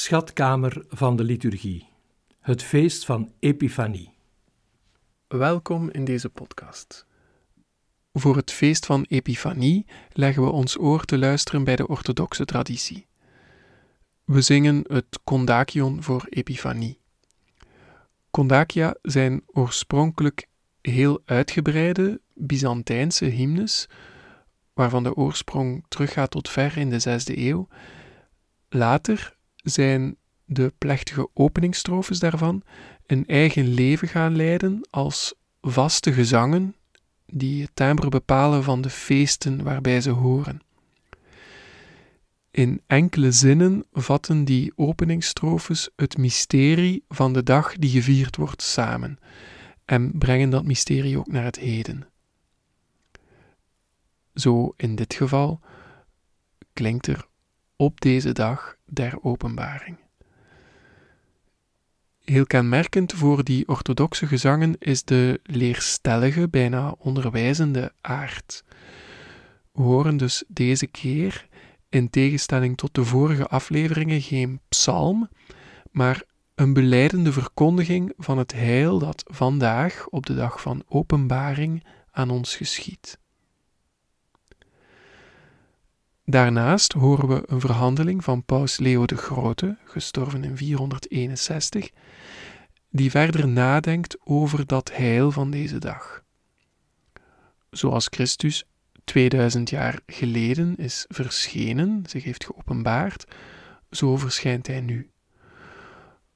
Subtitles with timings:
[0.00, 1.88] Schatkamer van de liturgie.
[2.38, 4.12] Het feest van Epifanie.
[5.28, 7.06] Welkom in deze podcast.
[8.12, 13.06] Voor het feest van Epifanie leggen we ons oor te luisteren bij de orthodoxe traditie.
[14.24, 17.00] We zingen het kondakion voor Epifanie.
[18.30, 20.46] Kondakia zijn oorspronkelijk
[20.80, 23.88] heel uitgebreide Byzantijnse hymnes,
[24.72, 27.68] waarvan de oorsprong teruggaat tot ver in de zesde eeuw.
[28.68, 32.62] Later zijn de plechtige openingstrofes daarvan
[33.06, 36.74] een eigen leven gaan leiden als vaste gezangen
[37.26, 40.60] die het timbre bepalen van de feesten waarbij ze horen.
[42.50, 49.18] In enkele zinnen vatten die openingstrofes het mysterie van de dag die gevierd wordt samen
[49.84, 52.08] en brengen dat mysterie ook naar het heden.
[54.34, 55.60] Zo in dit geval
[56.72, 57.26] klinkt er
[57.76, 59.96] op deze dag der openbaring.
[62.24, 68.64] Heel kenmerkend voor die orthodoxe gezangen is de leerstellige, bijna onderwijzende aard.
[69.72, 71.48] We horen dus deze keer,
[71.88, 75.28] in tegenstelling tot de vorige afleveringen, geen psalm,
[75.90, 76.22] maar
[76.54, 82.56] een beleidende verkondiging van het heil dat vandaag, op de dag van openbaring, aan ons
[82.56, 83.18] geschiet.
[86.30, 91.90] Daarnaast horen we een verhandeling van paus Leo de Grote, gestorven in 461,
[92.90, 96.22] die verder nadenkt over dat heil van deze dag.
[97.70, 98.64] Zoals Christus
[99.04, 103.24] 2000 jaar geleden is verschenen, zich heeft geopenbaard,
[103.90, 105.10] zo verschijnt hij nu.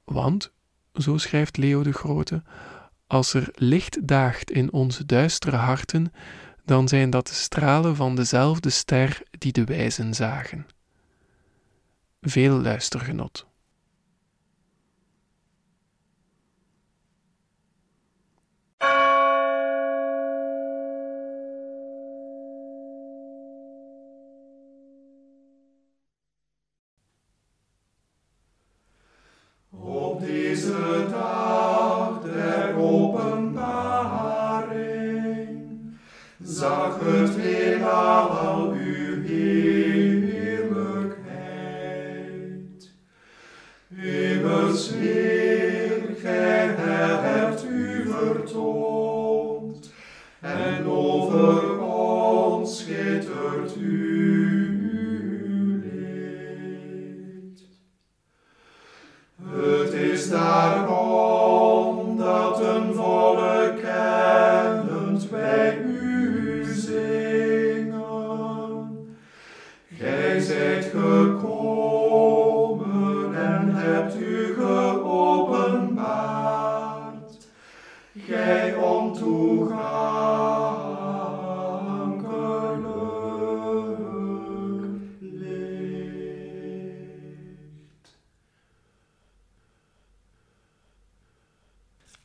[0.03, 0.51] Want,
[0.93, 2.43] zo schrijft Leo de Grote,
[3.07, 6.11] als er licht daagt in onze duistere harten,
[6.65, 10.65] dan zijn dat de stralen van dezelfde ster die de wijzen zagen.
[12.21, 13.47] Veel luistergenot.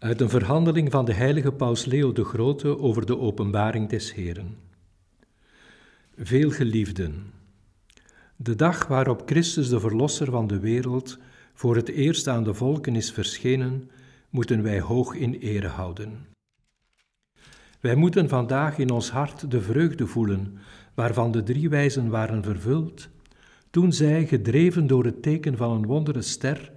[0.00, 4.56] Uit een verhandeling van de heilige paus Leo de Grote over de openbaring des Heren.
[6.16, 7.32] Veel geliefden,
[8.36, 11.18] de dag waarop Christus de Verlosser van de wereld
[11.54, 13.90] voor het eerst aan de volken is verschenen,
[14.30, 16.26] moeten wij hoog in ere houden.
[17.80, 20.58] Wij moeten vandaag in ons hart de vreugde voelen
[20.94, 23.08] waarvan de drie wijzen waren vervuld,
[23.70, 26.72] toen zij, gedreven door het teken van een wondere ster,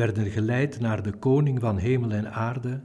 [0.00, 2.80] werden geleid naar de koning van hemel en aarde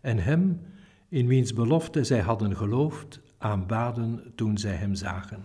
[0.00, 0.60] en hem,
[1.08, 5.44] in wiens belofte zij hadden geloofd, aanbaden toen zij hem zagen.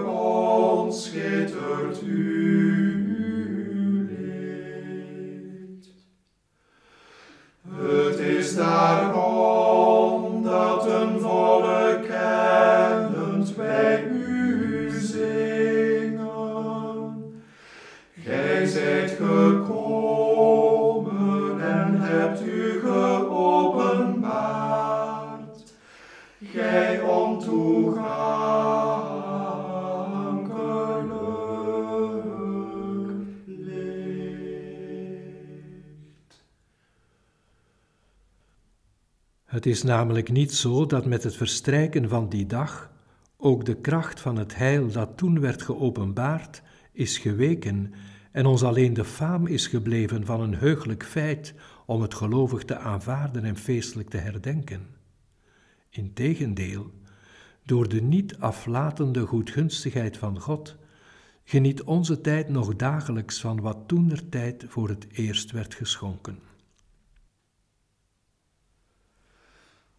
[39.59, 42.91] Het is namelijk niet zo dat met het verstrijken van die dag
[43.37, 46.63] ook de kracht van het heil dat toen werd geopenbaard
[46.93, 47.93] is geweken
[48.33, 51.55] en ons alleen de faam is gebleven van een heugelijk feit
[51.87, 54.87] om het gelovig te aanvaarden en feestelijk te herdenken.
[55.91, 56.91] Integendeel,
[57.65, 60.77] door de niet aflatende goedgunstigheid van God,
[61.45, 66.48] geniet onze tijd nog dagelijks van wat toen er tijd voor het eerst werd geschonken.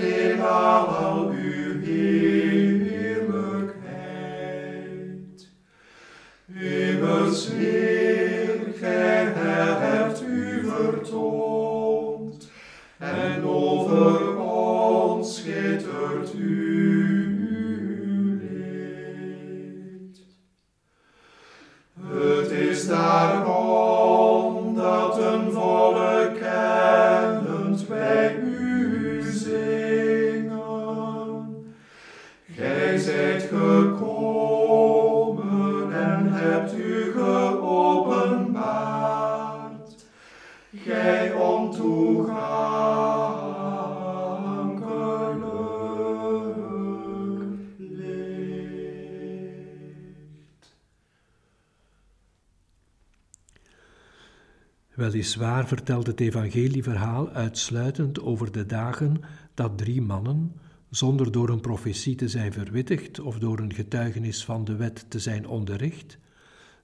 [55.16, 59.20] Weliswaar vertelt het evangelieverhaal uitsluitend over de dagen
[59.54, 60.52] dat drie mannen,
[60.90, 65.18] zonder door een profetie te zijn verwittigd of door een getuigenis van de wet te
[65.18, 66.18] zijn onderricht,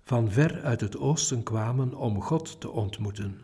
[0.02, 3.40] van ver uit het oosten kwamen om God te ontmoeten.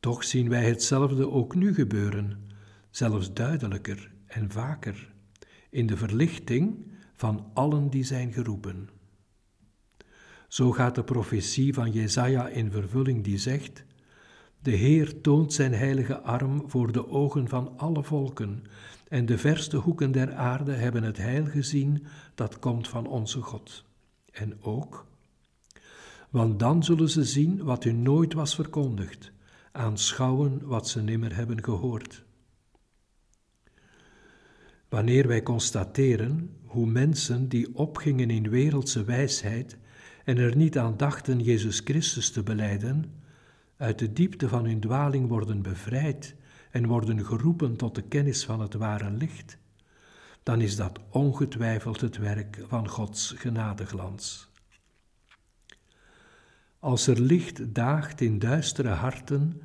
[0.00, 2.48] Toch zien wij hetzelfde ook nu gebeuren,
[2.90, 5.12] zelfs duidelijker en vaker,
[5.70, 8.88] in de verlichting van allen die zijn geroepen.
[10.48, 13.84] Zo gaat de profetie van Jesaja in vervulling die zegt:
[14.62, 18.64] De Heer toont zijn heilige arm voor de ogen van alle volken,
[19.08, 23.84] en de verste hoeken der aarde hebben het heil gezien dat komt van onze God.
[24.30, 25.06] En ook,
[26.30, 29.32] want dan zullen ze zien wat hun nooit was verkondigd,
[29.72, 32.24] aanschouwen wat ze nimmer hebben gehoord.
[34.88, 39.78] Wanneer wij constateren hoe mensen die opgingen in wereldse wijsheid
[40.28, 43.04] en er niet aan dachten Jezus Christus te beleiden,
[43.76, 46.34] uit de diepte van hun dwaling worden bevrijd
[46.70, 49.58] en worden geroepen tot de kennis van het ware licht,
[50.42, 54.50] dan is dat ongetwijfeld het werk van Gods genadeglans.
[56.78, 59.62] Als er licht daagt in duistere harten,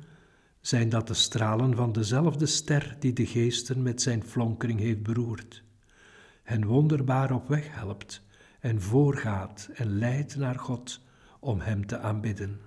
[0.60, 5.62] zijn dat de stralen van dezelfde ster die de geesten met zijn flonkering heeft beroerd,
[6.42, 8.23] hen wonderbaar op weg helpt
[8.64, 11.00] en voorgaat en leidt naar God
[11.40, 12.60] om Hem te aanbidden.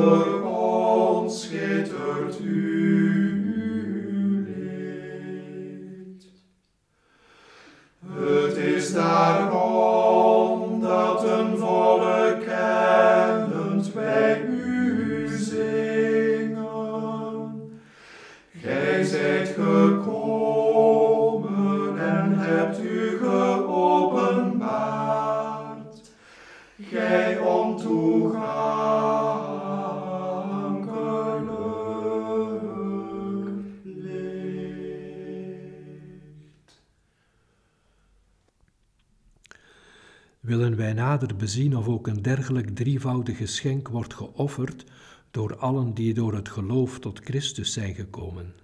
[0.00, 3.30] over ons schittert uw
[4.46, 6.24] licht.
[8.06, 16.60] Het is daarom dat een volk kennend bij u zingen.
[18.62, 20.59] Gij zijt gekomen
[40.40, 44.84] Willen wij nader bezien of ook een dergelijk drievoudig geschenk wordt geofferd
[45.30, 48.54] door allen die door het geloof tot Christus zijn gekomen?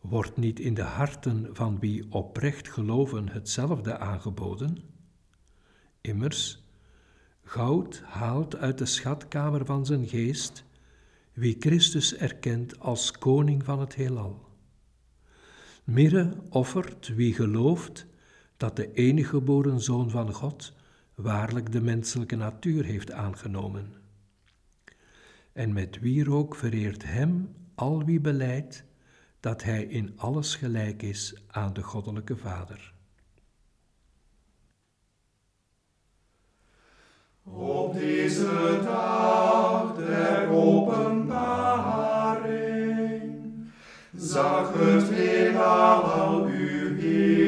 [0.00, 4.78] Wordt niet in de harten van wie oprecht geloven hetzelfde aangeboden?
[6.00, 6.64] Immers,
[7.42, 10.64] goud haalt uit de schatkamer van zijn geest
[11.32, 14.46] wie Christus erkent als koning van het heelal.
[15.84, 18.06] Mirre offert wie gelooft
[18.58, 20.72] dat de enige geboren Zoon van God
[21.14, 23.92] waarlijk de menselijke natuur heeft aangenomen.
[25.52, 28.84] En met wie ook vereert hem al wie beleidt
[29.40, 32.92] dat hij in alles gelijk is aan de goddelijke Vader.
[37.44, 41.62] Op deze dag der openbaring
[44.16, 47.47] zag het heelal al uw Heer.